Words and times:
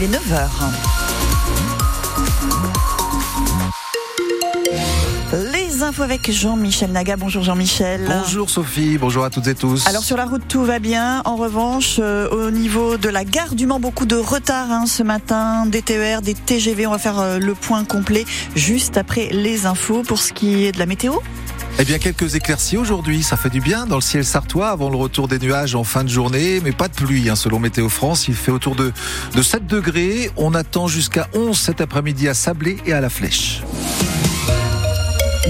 il 0.00 0.04
est 0.04 0.16
9h. 0.16 0.48
Les 5.52 5.82
infos 5.82 6.02
avec 6.02 6.30
Jean-Michel 6.30 6.90
Naga. 6.90 7.16
Bonjour 7.16 7.42
Jean-Michel. 7.42 8.06
Bonjour 8.08 8.48
Sophie, 8.48 8.98
bonjour 8.98 9.24
à 9.24 9.30
toutes 9.30 9.46
et 9.46 9.54
tous. 9.54 9.86
Alors 9.86 10.02
sur 10.02 10.16
la 10.16 10.24
route 10.24 10.42
tout 10.48 10.64
va 10.64 10.78
bien. 10.78 11.22
En 11.24 11.36
revanche, 11.36 11.96
euh, 11.98 12.28
au 12.30 12.50
niveau 12.50 12.96
de 12.96 13.08
la 13.08 13.24
gare 13.24 13.54
du 13.54 13.66
Mans, 13.66 13.80
beaucoup 13.80 14.06
de 14.06 14.16
retard 14.16 14.70
hein, 14.70 14.86
ce 14.86 15.02
matin. 15.02 15.66
Des 15.66 15.82
TER, 15.82 16.22
des 16.22 16.34
TGV. 16.34 16.86
On 16.86 16.92
va 16.92 16.98
faire 16.98 17.18
euh, 17.18 17.38
le 17.38 17.54
point 17.54 17.84
complet 17.84 18.24
juste 18.56 18.96
après 18.96 19.28
les 19.32 19.66
infos. 19.66 20.02
Pour 20.02 20.18
ce 20.18 20.32
qui 20.32 20.64
est 20.64 20.72
de 20.72 20.78
la 20.78 20.86
météo 20.86 21.14
eh 21.78 21.84
bien, 21.84 21.98
quelques 21.98 22.34
éclaircies 22.34 22.76
aujourd'hui, 22.76 23.22
ça 23.22 23.36
fait 23.36 23.50
du 23.50 23.60
bien 23.60 23.86
dans 23.86 23.96
le 23.96 24.02
ciel 24.02 24.24
sartois 24.24 24.70
avant 24.70 24.90
le 24.90 24.96
retour 24.96 25.28
des 25.28 25.38
nuages 25.38 25.74
en 25.74 25.84
fin 25.84 26.04
de 26.04 26.08
journée, 26.08 26.60
mais 26.62 26.72
pas 26.72 26.88
de 26.88 26.94
pluie 26.94 27.28
hein, 27.30 27.36
selon 27.36 27.58
Météo 27.58 27.88
France. 27.88 28.28
Il 28.28 28.34
fait 28.34 28.50
autour 28.50 28.74
de, 28.74 28.92
de 29.34 29.42
7 29.42 29.66
degrés. 29.66 30.30
On 30.36 30.54
attend 30.54 30.88
jusqu'à 30.88 31.28
11 31.34 31.58
cet 31.58 31.80
après-midi 31.80 32.28
à 32.28 32.34
Sablé 32.34 32.78
et 32.86 32.92
à 32.92 33.00
la 33.00 33.08
Flèche. 33.08 33.62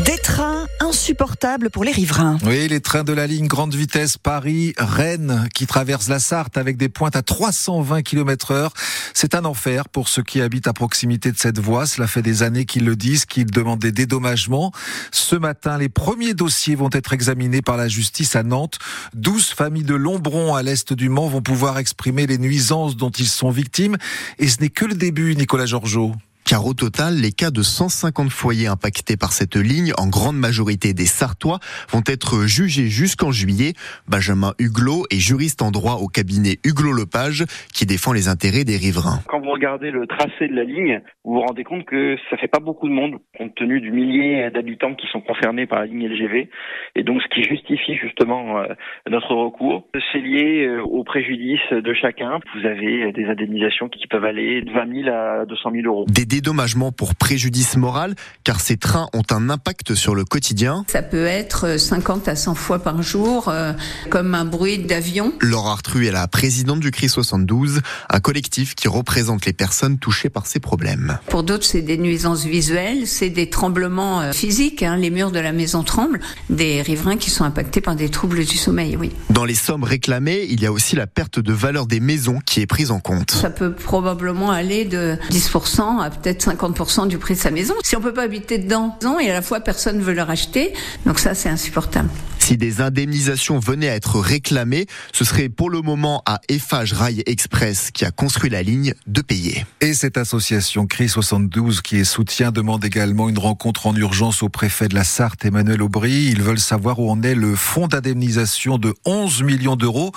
Des 0.05 0.19
trains 0.19 0.50
insupportables 0.81 1.71
pour 1.71 1.85
les 1.85 1.93
riverains. 1.93 2.39
Oui, 2.45 2.67
les 2.69 2.81
trains 2.81 3.05
de 3.05 3.13
la 3.13 3.27
ligne 3.27 3.47
grande 3.47 3.75
vitesse 3.75 4.17
Paris-Rennes 4.17 5.49
qui 5.55 5.67
traversent 5.67 6.09
la 6.09 6.19
Sarthe 6.19 6.57
avec 6.57 6.77
des 6.77 6.89
pointes 6.89 7.17
à 7.17 7.23
320 7.23 8.03
km 8.03 8.51
heure. 8.53 8.73
C'est 9.15 9.35
un 9.35 9.45
enfer 9.45 9.89
pour 9.89 10.09
ceux 10.09 10.23
qui 10.23 10.41
habitent 10.41 10.67
à 10.67 10.73
proximité 10.73 11.31
de 11.31 11.39
cette 11.39 11.59
voie. 11.59 11.87
Cela 11.87 12.07
fait 12.07 12.23
des 12.23 12.43
années 12.43 12.65
qu'ils 12.65 12.85
le 12.85 12.97
disent, 12.97 13.27
qu'ils 13.27 13.51
demandent 13.51 13.81
des 13.81 13.93
dédommagements. 13.93 14.73
Ce 15.13 15.37
matin, 15.37 15.79
les 15.79 15.89
premiers 15.89 16.35
dossiers 16.35 16.75
vont 16.75 16.91
être 16.93 17.13
examinés 17.13 17.63
par 17.63 17.77
la 17.77 17.89
justice 17.89 18.35
à 18.35 18.43
Nantes. 18.43 18.79
12 19.15 19.51
familles 19.51 19.85
de 19.85 19.95
Lombron 19.95 20.55
à 20.55 20.63
l'est 20.63 20.93
du 20.93 21.09
Mans 21.09 21.29
vont 21.29 21.43
pouvoir 21.43 21.79
exprimer 21.79 22.27
les 22.27 22.39
nuisances 22.39 22.97
dont 22.97 23.11
ils 23.11 23.29
sont 23.29 23.51
victimes. 23.51 23.97
Et 24.39 24.49
ce 24.49 24.61
n'est 24.61 24.71
que 24.71 24.85
le 24.85 24.95
début, 24.95 25.37
Nicolas 25.37 25.67
Georgeot 25.67 26.15
car 26.51 26.67
au 26.67 26.75
total, 26.75 27.15
les 27.15 27.31
cas 27.31 27.53
de 27.53 27.63
150 27.63 28.29
foyers 28.29 28.67
impactés 28.67 29.17
par 29.17 29.31
cette 29.31 29.55
ligne, 29.55 29.93
en 29.97 30.09
grande 30.09 30.35
majorité 30.35 30.95
des 30.95 31.07
Sartois, 31.07 31.61
vont 31.93 32.03
être 32.09 32.43
jugés 32.49 32.89
jusqu'en 32.89 33.31
juillet. 33.31 33.75
Benjamin 34.09 34.55
Huglot 34.59 35.05
est 35.13 35.23
juriste 35.23 35.63
en 35.63 35.71
droit 35.71 36.03
au 36.03 36.09
cabinet 36.09 36.59
Huglot-Lepage, 36.67 37.45
qui 37.73 37.87
défend 37.87 38.13
les 38.13 38.27
intérêts 38.27 38.65
des 38.65 38.77
riverains. 38.77 39.21
Quand 39.29 39.39
vous 39.39 39.53
regardez 39.53 39.93
le 39.93 40.09
tracé 40.09 40.49
de 40.49 40.57
la 40.57 40.65
ligne, 40.65 41.01
vous 41.23 41.35
vous 41.35 41.41
rendez 41.43 41.63
compte 41.63 41.85
que 41.85 42.17
ça 42.31 42.37
fait 42.37 42.49
pas 42.49 42.59
beaucoup 42.59 42.89
de 42.89 42.95
monde, 42.95 43.21
compte 43.39 43.55
tenu 43.55 43.81
du 43.81 43.93
millier 43.93 44.51
d'habitants 44.51 44.97
qui 44.97 45.07
sont 45.07 45.21
concernés 45.21 45.69
par 45.69 45.79
la 45.79 45.87
ligne 45.87 46.09
LGV, 46.09 46.51
et 46.97 47.05
donc 47.05 47.23
ce 47.23 47.29
qui 47.29 47.45
justifie 47.45 47.95
justement 47.95 48.59
euh, 48.59 48.67
notre 49.09 49.37
recours. 49.37 49.87
C'est 50.13 50.19
lié 50.19 50.67
euh, 50.67 50.83
au 50.83 51.05
préjudice 51.05 51.71
de 51.71 51.95
chacun. 51.95 52.41
Vous 52.57 52.67
avez 52.67 53.13
des 53.13 53.27
indemnisations 53.27 53.89
qui 53.89 54.09
peuvent 54.09 54.25
aller 54.25 54.63
de 54.63 54.73
20 54.73 55.05
000 55.05 55.15
à 55.15 55.47
200 55.47 55.71
000 55.75 55.87
euros 55.87 56.07
dédommagement 56.41 56.91
pour 56.91 57.15
préjudice 57.15 57.77
moral, 57.77 58.15
car 58.45 58.61
ces 58.61 58.79
trains 58.79 59.11
ont 59.13 59.25
un 59.31 59.51
impact 59.51 59.95
sur 59.95 60.15
le 60.15 60.25
quotidien. 60.25 60.87
Ça 60.91 61.03
peut 61.03 61.27
être 61.27 61.79
50 61.79 62.29
à 62.29 62.35
100 62.35 62.55
fois 62.55 62.79
par 62.79 63.03
jour, 63.03 63.49
euh, 63.49 63.75
comme 64.09 64.35
un 64.35 64.47
bruit 64.47 64.79
d'avion. 64.79 65.35
Laura 65.41 65.73
Artru 65.73 66.07
est 66.07 66.11
la 66.11 66.27
présidente 66.29 66.81
du 66.81 66.91
CRI 66.93 67.11
72, 67.11 67.83
un 68.09 68.21
collectif 68.21 68.75
qui 68.75 68.89
représente 68.89 69.45
les 69.45 69.53
personnes 69.53 69.99
touchées 69.99 70.31
par 70.31 70.47
ces 70.47 70.61
problèmes. 70.61 71.19
Pour 71.29 71.43
d'autres, 71.43 71.67
c'est 71.67 71.83
des 71.83 71.99
nuisances 71.99 72.47
visuelles, 72.47 73.07
c'est 73.07 73.29
des 73.29 73.51
tremblements 73.51 74.23
euh, 74.23 74.33
physiques, 74.33 74.83
hein, 74.83 74.97
les 74.97 75.11
murs 75.11 75.33
de 75.33 75.41
la 75.41 75.53
maison 75.53 75.83
tremblent, 75.83 76.21
des 76.49 76.81
riverains 76.81 77.19
qui 77.19 77.29
sont 77.29 77.45
impactés 77.45 77.83
par 77.83 77.97
des 77.97 78.09
troubles 78.09 78.47
du 78.47 78.57
sommeil, 78.57 78.97
oui. 78.97 79.13
Dans 79.29 79.45
les 79.45 79.55
sommes 79.55 79.85
réclamées, 79.85 80.47
il 80.49 80.63
y 80.63 80.67
a 80.67 80.73
aussi 80.73 80.97
la 80.97 81.07
perte 81.07 81.39
de 81.39 81.53
valeur 81.53 81.87
des 81.87 82.01
maisons 82.01 82.39
qui 82.47 82.63
est 82.63 82.67
prise 82.67 82.91
en 82.91 83.01
compte. 83.01 83.33
Ça 83.33 83.51
peut 83.51 83.75
probablement 83.75 84.51
aller 84.51 84.87
de 84.87 85.19
10% 85.31 86.01
à 86.01 86.09
peut-être 86.09 86.30
50% 86.39 87.09
du 87.09 87.19
prix 87.19 87.35
de 87.35 87.41
sa 87.41 87.51
maison. 87.51 87.75
Si 87.83 87.97
on 87.97 88.01
peut 88.01 88.15
pas 88.15 88.23
habiter 88.23 88.59
dedans, 88.59 88.97
et 89.21 89.31
à 89.31 89.33
la 89.33 89.43
fois 89.43 89.61
personne 89.61 89.99
ne 89.99 90.03
veut 90.03 90.15
le 90.15 90.23
racheter, 90.23 90.73
donc 91.07 91.19
ça 91.19 91.35
c'est 91.35 91.49
insupportable. 91.49 92.09
Si 92.39 92.57
des 92.57 92.81
indemnisations 92.81 93.59
venaient 93.59 93.91
à 93.91 93.95
être 93.95 94.19
réclamées, 94.19 94.87
ce 95.13 95.25
serait 95.25 95.49
pour 95.49 95.71
le 95.71 95.83
moment 95.83 96.23
à 96.27 96.41
Eiffage 96.49 96.93
Rail 96.93 97.23
Express 97.27 97.91
qui 97.93 98.05
a 98.05 98.11
construit 98.11 98.51
la 98.51 98.63
ligne 98.63 98.95
de 99.07 99.21
payer. 99.21 99.67
Et 99.81 99.95
cette 99.95 100.17
association 100.17 100.87
CRI 100.87 101.09
72 101.09 101.81
qui 101.83 101.99
est 101.99 102.05
soutien 102.05 102.51
demande 102.51 102.85
également 102.85 103.29
une 103.29 103.39
rencontre 103.39 103.87
en 103.87 103.95
urgence 103.95 104.43
au 104.43 104.49
préfet 104.49 104.89
de 104.89 104.95
la 104.95 105.05
Sarthe, 105.05 105.45
Emmanuel 105.45 105.83
Aubry. 105.83 106.25
Ils 106.31 106.43
veulent 106.43 106.59
savoir 106.59 106.99
où 106.99 107.11
en 107.11 107.23
est 107.23 107.35
le 107.35 107.55
fonds 107.55 107.87
d'indemnisation 107.87 108.79
de 108.79 108.95
11 109.05 109.43
millions 109.43 109.77
d'euros 109.77 110.13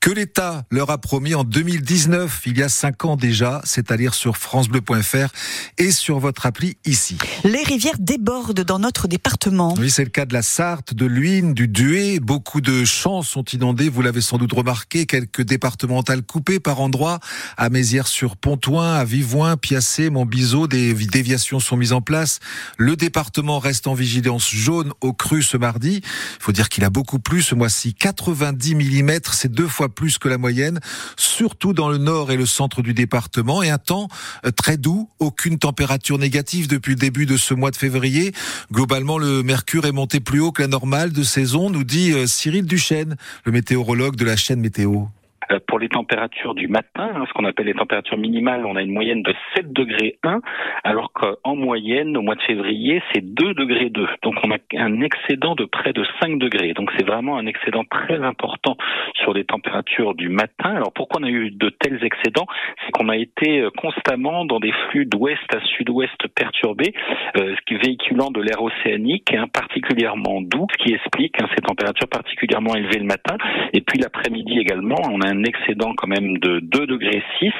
que 0.00 0.10
l'État 0.10 0.64
leur 0.70 0.90
a 0.90 0.98
promis 0.98 1.34
en 1.34 1.42
2019, 1.42 2.42
il 2.46 2.58
y 2.58 2.62
a 2.62 2.68
cinq 2.68 3.04
ans 3.04 3.16
déjà. 3.16 3.60
C'est 3.64 3.90
à 3.90 3.96
lire 3.96 4.14
sur 4.14 4.36
francebleu.fr 4.36 5.28
et 5.76 5.90
sur 5.90 6.20
votre 6.20 6.46
appli 6.46 6.76
ici. 6.84 7.18
Les 7.42 7.62
rivières 7.62 7.98
débordent 7.98 8.60
dans 8.60 8.78
notre 8.78 9.08
département. 9.08 9.74
Oui, 9.78 9.90
c'est 9.90 10.04
le 10.04 10.10
cas 10.10 10.24
de 10.24 10.32
la 10.32 10.42
Sarthe, 10.42 10.94
de 10.94 11.04
l'Uine, 11.04 11.52
du 11.52 11.66
Dué. 11.66 12.20
Beaucoup 12.20 12.60
de 12.60 12.84
champs 12.84 13.22
sont 13.22 13.44
inondés, 13.44 13.88
vous 13.88 14.02
l'avez 14.02 14.20
sans 14.20 14.38
doute 14.38 14.52
remarqué. 14.52 15.04
Quelques 15.04 15.42
départementales 15.42 16.22
coupées 16.22 16.60
par 16.60 16.80
endroits. 16.80 17.18
À 17.56 17.68
Mézières-sur-Pontoin, 17.68 18.94
à 18.94 19.04
Vivoin, 19.04 19.56
Piacé, 19.56 20.10
Montbiseau, 20.10 20.68
des 20.68 20.94
déviations 20.94 21.58
sont 21.58 21.76
mises 21.76 21.92
en 21.92 22.02
place. 22.02 22.38
Le 22.76 22.94
département 22.94 23.58
reste 23.58 23.88
en 23.88 23.94
vigilance 23.94 24.48
jaune 24.48 24.92
au 25.00 25.12
cru 25.12 25.42
ce 25.42 25.56
mardi. 25.56 26.02
Il 26.04 26.42
faut 26.42 26.52
dire 26.52 26.68
qu'il 26.68 26.84
a 26.84 26.90
beaucoup 26.90 27.18
plu 27.18 27.42
ce 27.42 27.56
mois-ci. 27.56 27.94
90 27.94 28.74
mm, 28.76 29.18
c'est 29.32 29.50
deux 29.50 29.66
fois 29.66 29.87
plus 29.88 30.18
que 30.18 30.28
la 30.28 30.38
moyenne, 30.38 30.80
surtout 31.16 31.72
dans 31.72 31.88
le 31.88 31.98
nord 31.98 32.30
et 32.30 32.36
le 32.36 32.46
centre 32.46 32.82
du 32.82 32.94
département, 32.94 33.62
et 33.62 33.70
un 33.70 33.78
temps 33.78 34.08
euh, 34.46 34.50
très 34.50 34.76
doux, 34.76 35.08
aucune 35.18 35.58
température 35.58 36.18
négative 36.18 36.68
depuis 36.68 36.90
le 36.90 36.98
début 36.98 37.26
de 37.26 37.36
ce 37.36 37.54
mois 37.54 37.70
de 37.70 37.76
février. 37.76 38.32
Globalement, 38.72 39.18
le 39.18 39.42
mercure 39.42 39.86
est 39.86 39.92
monté 39.92 40.20
plus 40.20 40.40
haut 40.40 40.52
que 40.52 40.62
la 40.62 40.68
normale 40.68 41.12
de 41.12 41.22
saison, 41.22 41.70
nous 41.70 41.84
dit 41.84 42.12
euh, 42.12 42.26
Cyril 42.26 42.66
Duchesne, 42.66 43.16
le 43.44 43.52
météorologue 43.52 44.16
de 44.16 44.24
la 44.24 44.36
chaîne 44.36 44.60
Météo. 44.60 45.06
Euh, 45.50 45.58
pour 45.66 45.78
les 45.78 45.88
températures 45.88 46.54
du 46.54 46.68
matin, 46.68 47.10
hein, 47.14 47.24
ce 47.26 47.32
qu'on 47.32 47.44
appelle 47.44 47.66
les 47.66 47.74
températures 47.74 48.18
minimales, 48.18 48.64
on 48.66 48.76
a 48.76 48.82
une 48.82 48.92
moyenne 48.92 49.22
de 49.22 49.34
7 49.54 49.72
degrés 49.72 50.18
1, 50.22 50.40
alors 50.84 51.12
qu'en 51.12 51.56
moyenne, 51.56 52.16
au 52.16 52.22
mois 52.22 52.34
de 52.34 52.42
février, 52.42 53.02
c'est 53.12 53.22
2 53.22 53.54
degrés 53.54 53.90
2. 53.90 54.06
Donc 54.22 54.34
on 54.42 54.50
a 54.50 54.58
un 54.76 55.00
excédent 55.00 55.54
de 55.54 55.64
près 55.64 55.92
de 55.92 56.04
5 56.20 56.38
degrés. 56.38 56.74
Donc 56.74 56.90
c'est 56.96 57.06
vraiment 57.06 57.38
un 57.38 57.46
excédent 57.46 57.84
très 57.84 58.22
important 58.22 58.76
sur 59.14 59.32
les 59.32 59.44
températures 59.44 60.14
du 60.14 60.28
matin. 60.28 60.70
Alors 60.70 60.92
pourquoi 60.92 61.20
on 61.20 61.24
a 61.24 61.30
eu 61.30 61.50
de 61.50 61.70
tels 61.70 62.04
excédents? 62.04 62.46
C'est 62.84 62.92
qu'on 62.92 63.08
a 63.08 63.16
été 63.16 63.60
euh, 63.60 63.70
constamment 63.76 64.44
dans 64.44 64.60
des 64.60 64.72
flux 64.90 65.06
d'ouest 65.06 65.54
à 65.54 65.60
sud-ouest 65.60 66.26
perturbés, 66.34 66.92
euh, 67.36 67.54
véhiculant 67.82 68.30
de 68.30 68.40
l'air 68.40 68.62
océanique, 68.62 69.32
hein, 69.34 69.46
particulièrement 69.52 70.40
doux, 70.42 70.66
ce 70.72 70.84
qui 70.84 70.94
explique 70.94 71.40
hein, 71.40 71.46
ces 71.54 71.62
températures 71.62 72.08
particulièrement 72.08 72.74
élevées 72.74 72.98
le 72.98 73.04
matin. 73.04 73.36
Et 73.72 73.80
puis 73.80 73.98
l'après-midi 73.98 74.58
également, 74.58 75.00
on 75.10 75.20
a 75.20 75.28
excédent 75.44 75.92
quand 75.96 76.08
même 76.08 76.38
de 76.38 76.60
2 76.60 76.86
degrés 76.86 77.22
6, 77.38 77.50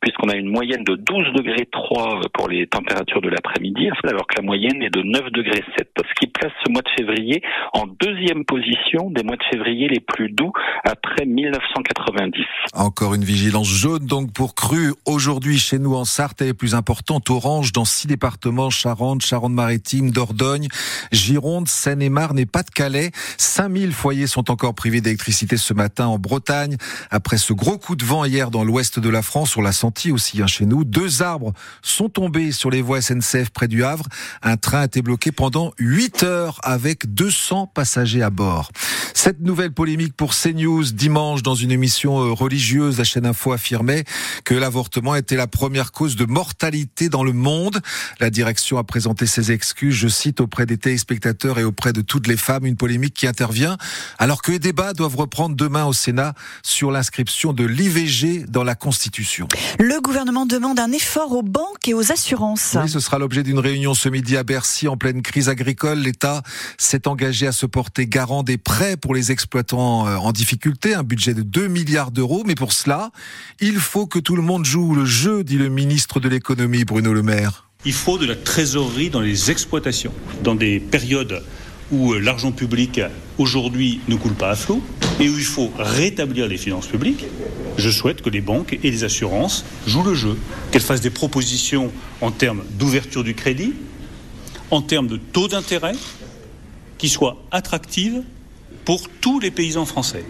puisqu'on 0.00 0.28
a 0.28 0.36
une 0.36 0.50
moyenne 0.50 0.84
de 0.84 0.96
12 0.96 1.32
degrés 1.34 1.68
3 1.70 2.20
pour 2.32 2.48
les 2.48 2.66
températures 2.66 3.20
de 3.20 3.28
l'après-midi, 3.28 3.88
alors 4.04 4.26
que 4.26 4.36
la 4.36 4.42
moyenne 4.42 4.82
est 4.82 4.90
de 4.90 5.02
9 5.02 5.30
degrés 5.32 5.64
7, 5.76 5.88
ce 5.98 6.14
qui 6.18 6.26
place 6.26 6.52
ce 6.64 6.72
mois 6.72 6.82
de 6.82 6.90
février 6.96 7.42
en 7.74 7.86
deuxième 7.86 8.44
position 8.44 9.10
des 9.10 9.22
mois 9.22 9.36
de 9.36 9.44
février 9.50 9.88
les 9.88 10.00
plus 10.00 10.30
doux 10.30 10.52
après 10.84 11.26
1990. 11.26 12.44
Encore 12.74 13.14
une 13.14 13.24
vigilance 13.24 13.68
jaune 13.68 14.06
donc 14.06 14.32
pour 14.32 14.54
cru 14.54 14.92
aujourd'hui 15.06 15.58
chez 15.58 15.78
nous 15.78 15.94
en 15.94 16.04
Sarthe, 16.04 16.42
et 16.42 16.54
plus 16.54 16.74
importante 16.74 17.28
orange 17.30 17.72
dans 17.72 17.84
six 17.84 18.06
départements, 18.06 18.70
Charente, 18.70 19.22
Charente-Maritime, 19.22 20.10
Dordogne, 20.10 20.68
Gironde, 21.12 21.68
Seine-et-Marne 21.68 22.38
et 22.38 22.46
Pas-de-Calais. 22.46 23.10
5000 23.38 23.92
foyers 23.92 24.26
sont 24.26 24.50
encore 24.50 24.74
privés 24.74 25.00
d'électricité 25.00 25.56
ce 25.56 25.74
matin 25.74 26.06
en 26.06 26.18
Bretagne 26.18 26.76
ce 27.36 27.52
gros 27.52 27.78
coup 27.78 27.96
de 27.96 28.04
vent 28.04 28.24
hier 28.24 28.50
dans 28.50 28.64
l'ouest 28.64 28.98
de 28.98 29.08
la 29.08 29.22
France, 29.22 29.56
on 29.56 29.62
l'a 29.62 29.72
senti 29.72 30.12
aussi 30.12 30.42
hein, 30.42 30.46
chez 30.46 30.66
nous. 30.66 30.84
Deux 30.84 31.22
arbres 31.22 31.52
sont 31.82 32.08
tombés 32.08 32.52
sur 32.52 32.70
les 32.70 32.82
voies 32.82 33.00
SNCF 33.00 33.50
près 33.50 33.68
du 33.68 33.84
Havre. 33.84 34.06
Un 34.42 34.56
train 34.56 34.80
a 34.80 34.84
été 34.86 35.02
bloqué 35.02 35.32
pendant 35.32 35.72
8 35.78 36.22
heures 36.22 36.60
avec 36.62 37.12
200 37.14 37.68
passagers 37.68 38.22
à 38.22 38.30
bord. 38.30 38.70
Cette 39.14 39.40
nouvelle 39.40 39.72
polémique 39.72 40.16
pour 40.16 40.34
CNews 40.34 40.84
dimanche 40.92 41.42
dans 41.42 41.54
une 41.54 41.70
émission 41.70 42.18
euh, 42.18 42.32
religieuse, 42.32 42.98
la 42.98 43.04
chaîne 43.04 43.26
Info 43.26 43.52
affirmait 43.52 44.04
que 44.44 44.54
l'avortement 44.54 45.14
était 45.14 45.36
la 45.36 45.46
première 45.46 45.92
cause 45.92 46.16
de 46.16 46.24
mortalité 46.24 47.08
dans 47.08 47.22
le 47.22 47.32
monde. 47.32 47.80
La 48.18 48.30
direction 48.30 48.78
a 48.78 48.84
présenté 48.84 49.26
ses 49.26 49.52
excuses, 49.52 49.94
je 49.94 50.08
cite, 50.08 50.40
auprès 50.40 50.66
des 50.66 50.78
téléspectateurs 50.78 51.58
et 51.58 51.64
auprès 51.64 51.92
de 51.92 52.00
toutes 52.00 52.26
les 52.26 52.36
femmes, 52.36 52.66
une 52.66 52.76
polémique 52.76 53.14
qui 53.14 53.26
intervient 53.26 53.76
alors 54.18 54.42
que 54.42 54.52
les 54.52 54.58
débats 54.58 54.92
doivent 54.94 55.16
reprendre 55.16 55.54
demain 55.54 55.84
au 55.84 55.92
Sénat 55.92 56.34
sur 56.62 56.90
l'inscription 56.90 57.09
de 57.10 57.64
l'IVG 57.64 58.46
dans 58.48 58.64
la 58.64 58.74
Constitution. 58.74 59.48
Le 59.78 60.00
gouvernement 60.00 60.46
demande 60.46 60.78
un 60.78 60.92
effort 60.92 61.32
aux 61.32 61.42
banques 61.42 61.86
et 61.86 61.94
aux 61.94 62.12
assurances. 62.12 62.76
Oui, 62.80 62.88
ce 62.88 63.00
sera 63.00 63.18
l'objet 63.18 63.42
d'une 63.42 63.58
réunion 63.58 63.94
ce 63.94 64.08
midi 64.08 64.36
à 64.36 64.42
Bercy 64.42 64.88
en 64.88 64.96
pleine 64.96 65.20
crise 65.20 65.48
agricole. 65.48 65.98
L'État 65.98 66.42
s'est 66.78 67.08
engagé 67.08 67.46
à 67.46 67.52
se 67.52 67.66
porter 67.66 68.06
garant 68.06 68.42
des 68.42 68.58
prêts 68.58 68.96
pour 68.96 69.14
les 69.14 69.32
exploitants 69.32 70.06
euh, 70.06 70.16
en 70.16 70.32
difficulté, 70.32 70.94
un 70.94 71.02
budget 71.02 71.34
de 71.34 71.42
2 71.42 71.68
milliards 71.68 72.10
d'euros. 72.10 72.42
Mais 72.46 72.54
pour 72.54 72.72
cela, 72.72 73.10
il 73.60 73.78
faut 73.78 74.06
que 74.06 74.18
tout 74.18 74.36
le 74.36 74.42
monde 74.42 74.64
joue 74.64 74.94
le 74.94 75.04
jeu, 75.04 75.44
dit 75.44 75.58
le 75.58 75.68
ministre 75.68 76.20
de 76.20 76.28
l'économie 76.28 76.84
Bruno 76.84 77.12
Le 77.12 77.22
Maire. 77.22 77.68
Il 77.84 77.92
faut 77.92 78.18
de 78.18 78.26
la 78.26 78.36
trésorerie 78.36 79.10
dans 79.10 79.20
les 79.20 79.50
exploitations, 79.50 80.12
dans 80.42 80.54
des 80.54 80.80
périodes 80.80 81.42
où 81.90 82.12
euh, 82.12 82.18
l'argent 82.20 82.52
public 82.52 83.00
aujourd'hui 83.38 84.00
ne 84.08 84.16
coule 84.16 84.34
pas 84.34 84.50
à 84.50 84.56
flot 84.56 84.82
et 85.20 85.28
où 85.28 85.38
il 85.38 85.44
faut 85.44 85.70
rétablir 85.78 86.48
les 86.48 86.56
finances 86.56 86.86
publiques, 86.86 87.26
je 87.76 87.90
souhaite 87.90 88.22
que 88.22 88.30
les 88.30 88.40
banques 88.40 88.78
et 88.82 88.90
les 88.90 89.04
assurances 89.04 89.64
jouent 89.86 90.02
le 90.02 90.14
jeu, 90.14 90.36
qu'elles 90.70 90.82
fassent 90.82 91.00
des 91.00 91.10
propositions 91.10 91.92
en 92.20 92.30
termes 92.30 92.62
d'ouverture 92.72 93.22
du 93.22 93.34
crédit, 93.34 93.74
en 94.70 94.82
termes 94.82 95.08
de 95.08 95.16
taux 95.16 95.48
d'intérêt, 95.48 95.94
qui 96.98 97.08
soient 97.08 97.36
attractives 97.50 98.22
pour 98.84 99.08
tous 99.20 99.40
les 99.40 99.50
paysans 99.50 99.84
français. 99.84 100.24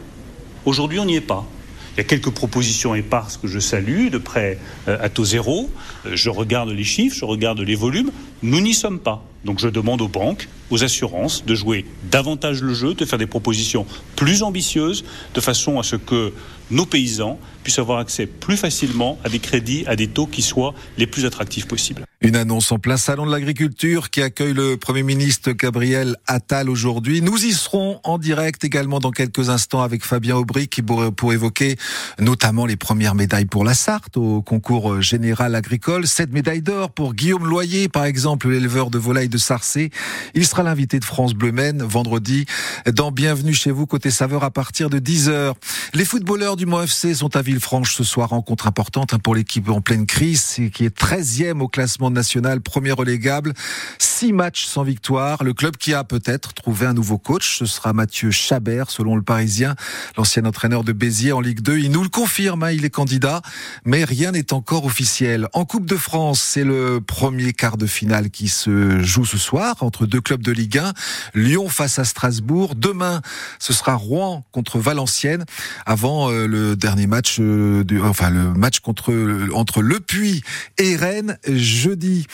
Aujourd'hui, 0.65 0.99
on 0.99 1.05
n'y 1.05 1.17
est 1.17 1.21
pas. 1.21 1.47
Il 1.95 1.99
y 1.99 2.01
a 2.01 2.05
quelques 2.05 2.31
propositions 2.31 2.95
éparses 2.95 3.37
que 3.37 3.49
je 3.49 3.59
salue, 3.59 4.09
de 4.11 4.19
près 4.19 4.59
euh, 4.89 4.97
à 5.01 5.09
taux 5.09 5.25
zéro. 5.25 5.71
Euh, 6.07 6.13
je 6.15 6.31
regarde 6.31 6.71
les 6.71 6.85
chiffres, 6.85 7.17
je 7.17 7.25
regarde 7.25 7.61
les 7.61 7.75
volumes. 7.75 8.11
Nous 8.43 8.61
n'y 8.61 8.75
sommes 8.75 9.01
pas. 9.01 9.25
Donc 9.45 9.59
je 9.59 9.69
demande 9.69 10.03
aux 10.03 10.09
banques, 10.09 10.49
aux 10.71 10.85
assurances 10.85 11.45
de 11.45 11.55
jouer 11.55 11.87
davantage 12.11 12.63
le 12.63 12.75
jeu, 12.75 12.95
de 12.95 13.05
faire 13.05 13.19
des 13.19 13.27
propositions 13.27 13.87
plus 14.17 14.43
ambitieuses, 14.43 15.05
de 15.35 15.41
façon 15.41 15.79
à 15.79 15.83
ce 15.83 15.97
que 15.97 16.33
nos 16.71 16.87
paysans 16.87 17.39
puissent 17.65 17.79
avoir 17.79 17.99
accès 17.99 18.27
plus 18.27 18.57
facilement 18.57 19.19
à 19.25 19.29
des 19.29 19.39
crédits, 19.39 19.85
à 19.87 19.97
des 19.97 20.09
taux 20.09 20.27
qui 20.27 20.43
soient 20.43 20.75
les 20.99 21.07
plus 21.07 21.27
attractifs 21.27 21.67
possibles. 21.67 22.05
Une 22.23 22.37
annonce 22.37 22.71
en 22.71 22.79
plein 22.79 22.99
salon 22.99 23.25
de 23.25 23.31
l'agriculture 23.31 24.11
qui 24.11 24.21
accueille 24.21 24.53
le 24.53 24.77
Premier 24.77 25.03
ministre 25.03 25.53
Gabriel 25.53 26.17
Attal 26.27 26.69
aujourd'hui. 26.69 27.23
Nous 27.23 27.47
y 27.47 27.53
serons 27.53 27.99
en 28.05 28.19
direct 28.19 28.63
également 28.63 28.99
dans 28.99 29.11
quelques 29.11 29.49
instants 29.49 29.83
avec 29.83 30.05
Fabien 30.05 30.37
Aubric 30.37 30.83
pour, 30.85 31.15
pour 31.15 31.33
évoquer 31.33 31.77
notamment 32.19 32.67
les 32.67 32.77
premières 32.77 33.15
médailles 33.15 33.47
pour 33.47 33.65
la 33.65 33.73
Sarthe 33.73 34.19
au 34.19 34.43
concours 34.43 35.01
général 35.01 35.55
agricole. 35.55 36.07
Sept 36.07 36.31
médailles 36.31 36.61
d'or 36.61 36.91
pour 36.91 37.15
Guillaume 37.15 37.47
Loyer, 37.47 37.89
par 37.89 38.05
exemple, 38.05 38.51
l'éleveur 38.51 38.91
de 38.91 38.99
volailles 38.99 39.30
de 39.31 39.39
Sarcé. 39.39 39.91
Il 40.35 40.47
sera 40.47 40.63
l'invité 40.63 40.99
de 40.99 41.05
France 41.05 41.33
Bleu 41.33 41.53
Maine 41.53 41.83
vendredi 41.83 42.45
dans 42.93 43.13
Bienvenue 43.13 43.55
chez 43.55 43.71
vous 43.71 43.87
côté 43.87 44.11
saveur 44.11 44.45
à 44.45 44.51
partir 44.51 44.91
de 44.91 44.99
10h. 44.99 45.55
Les 45.95 46.05
footballeurs 46.05 46.57
du 46.57 46.67
Mont 46.67 46.83
FC 46.83 47.15
sont 47.15 47.35
à 47.37 47.43
Villefranche 47.43 47.95
ce 47.95 48.05
soir. 48.05 48.31
Rencontre 48.31 48.67
importante 48.67 49.15
hein, 49.15 49.19
pour 49.19 49.35
l'équipe 49.35 49.69
en 49.71 49.81
pleine 49.81 50.07
crise 50.07 50.41
qui 50.73 50.85
est 50.85 50.97
13e 50.97 51.61
au 51.61 51.69
classement 51.69 52.11
national, 52.11 52.61
premier 52.61 52.93
relégable. 52.93 53.55
Six 53.99 54.33
matchs 54.33 54.67
sans 54.67 54.83
victoire. 54.83 55.45
Le 55.45 55.55
club 55.55 55.77
qui 55.77 55.95
a 55.95 56.05
peut-être 56.05 56.53
trouvé 56.53 56.87
un 56.87 56.93
nouveau 56.93 57.19
coach, 57.19 57.59
ce 57.59 57.67
sera 57.67 57.93
Mathieu 57.93 58.31
Chabert, 58.31 58.91
selon 58.91 59.17
le 59.17 59.23
Parisien, 59.23 59.77
l'ancien 60.17 60.45
entraîneur 60.45 60.85
de 60.85 60.93
Béziers 60.93 61.33
en 61.33 61.41
Ligue 61.41 61.61
2. 61.61 61.79
Il 61.79 61.91
nous 61.91 62.03
le 62.03 62.09
confirme, 62.09 62.65
hein, 62.65 62.71
il 62.73 62.85
est 62.85 62.91
candidat, 62.91 63.43
mais 63.85 64.05
rien 64.05 64.33
n'est 64.33 64.53
encore 64.53 64.85
officiel. 64.85 65.49
En 65.53 65.65
Coupe 65.65 65.87
de 65.87 65.97
France, 65.97 66.41
c'est 66.41 66.65
le 66.65 67.01
premier 67.01 67.53
quart 67.53 67.77
de 67.77 67.87
finale 67.87 68.31
qui 68.31 68.49
se 68.49 69.01
joue 69.03 69.20
ce 69.25 69.39
soir 69.39 69.77
entre 69.81 70.07
deux 70.07 70.21
clubs 70.21 70.43
de 70.43 70.53
Ligue 70.53 70.79
1. 70.79 70.93
Lyon 71.35 71.69
face 71.69 71.99
à 71.99 72.05
Strasbourg. 72.05 72.75
Demain, 72.75 73.21
ce 73.59 73.73
sera 73.73 73.95
Rouen 73.95 74.45
contre 74.53 74.79
Valenciennes 74.79 75.45
avant 75.87 76.31
euh, 76.31 76.47
le 76.47 76.77
dernier 76.77 77.07
match, 77.07 77.37
euh, 77.41 77.85
du, 77.85 78.01
enfin 78.01 78.31
le 78.31 78.53
match 78.55 78.81
contre 78.81 79.13
entre 79.55 79.83
Le 79.83 80.01
Puy 80.01 80.43
et 80.79 80.97
Rennes 80.97 81.39
jeudi. 81.47 82.27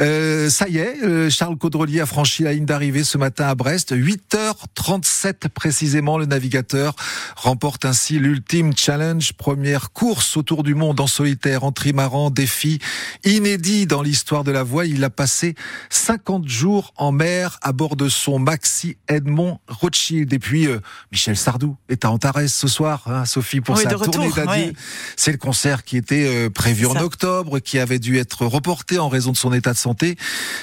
Euh, 0.00 0.50
ça 0.50 0.68
y 0.68 0.78
est, 0.78 1.02
euh, 1.02 1.30
Charles 1.30 1.56
Caudrelier 1.56 2.00
a 2.00 2.06
franchi 2.06 2.42
la 2.42 2.52
ligne 2.52 2.64
d'arrivée 2.64 3.04
ce 3.04 3.18
matin 3.18 3.46
à 3.46 3.54
Brest. 3.54 3.94
8h37 3.94 5.48
précisément, 5.48 6.18
le 6.18 6.26
navigateur 6.26 6.94
remporte 7.36 7.84
ainsi 7.84 8.18
l'Ultime 8.18 8.76
Challenge, 8.76 9.32
première 9.34 9.92
course 9.92 10.36
autour 10.36 10.62
du 10.62 10.74
monde 10.74 11.00
en 11.00 11.06
solitaire, 11.06 11.64
en 11.64 11.72
trimaran, 11.72 12.30
défi 12.30 12.78
inédit 13.24 13.86
dans 13.86 14.02
l'histoire 14.02 14.44
de 14.44 14.50
la 14.50 14.62
voile. 14.62 14.88
Il 14.88 15.04
a 15.04 15.10
passé 15.10 15.54
50 15.90 16.33
jours 16.42 16.92
en 16.96 17.12
mer 17.12 17.58
à 17.62 17.72
bord 17.72 17.96
de 17.96 18.08
son 18.08 18.38
Maxi 18.38 18.96
Edmond 19.08 19.60
Rothschild. 19.68 20.32
Et 20.32 20.38
puis, 20.38 20.66
euh, 20.66 20.80
Michel 21.12 21.36
Sardou 21.36 21.76
est 21.88 22.04
à 22.04 22.10
Antares 22.10 22.48
ce 22.48 22.68
soir, 22.68 23.02
hein, 23.06 23.24
Sophie, 23.24 23.60
pour 23.60 23.76
Oui, 23.76 23.82
sa 23.82 23.90
tournée 23.90 24.30
d'adieu. 24.30 24.70
oui. 24.70 24.72
C'est 25.16 25.32
le 25.32 25.38
concert 25.38 25.84
qui 25.84 25.96
était 25.96 26.26
euh, 26.26 26.50
prévu 26.50 26.86
en 26.86 26.96
octobre, 26.96 27.58
qui 27.60 27.78
avait 27.78 27.98
dû 27.98 28.18
être 28.18 28.46
reporté 28.46 28.98
en 28.98 29.08
raison 29.08 29.32
de 29.32 29.36
son 29.36 29.52
état 29.52 29.72
de 29.72 29.78
santé. 29.78 30.16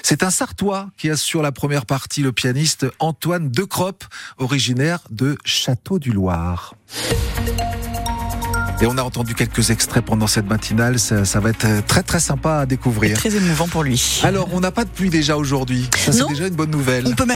C'est 0.04 0.24
un 0.24 0.30
Sartois 0.30 0.90
qui 0.98 1.10
assure 1.10 1.42
la 1.42 1.52
première 1.52 1.86
partie, 1.86 2.22
le 2.22 2.32
pianiste 2.32 2.86
Antoine 3.00 3.50
Decroppe, 3.50 4.04
originaire 4.38 5.00
de 5.10 5.38
Château 5.46 6.00
du 6.00 6.12
Loir. 6.12 6.76
Et 8.82 8.88
on 8.88 8.98
a 8.98 9.04
entendu 9.04 9.36
quelques 9.36 9.70
extraits 9.70 10.04
pendant 10.04 10.26
cette 10.26 10.50
matinale, 10.50 10.98
ça, 10.98 11.24
ça 11.24 11.40
va 11.40 11.52
être 11.52 11.66
euh, 11.66 11.82
très 11.86 12.02
très 12.02 12.20
sympa 12.20 12.54
à 12.56 12.64
Et 12.64 12.66
découvrir. 12.66 13.16
très 13.16 13.36
émouvant 13.36 13.68
pour 13.68 13.84
lui. 13.84 14.22
Alors, 14.24 14.50
on 14.54 14.60
n'a 14.60 14.72
pas 14.72 14.86
de 14.86 14.90
pluie 14.90 15.12
déjà 15.12 15.38
aujourd'hui, 15.38 15.88
ça 15.96 16.12
c'est 16.12 16.28
déjà 16.28 16.48
une 16.48 16.56
bonne 16.56 16.72
nouvelle. 16.72 17.06